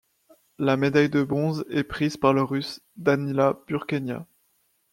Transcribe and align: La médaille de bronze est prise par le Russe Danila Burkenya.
La 0.57 0.77
médaille 0.77 1.11
de 1.11 1.21
bronze 1.21 1.63
est 1.69 1.83
prise 1.83 2.17
par 2.17 2.33
le 2.33 2.41
Russe 2.41 2.79
Danila 2.95 3.59
Burkenya. 3.67 4.25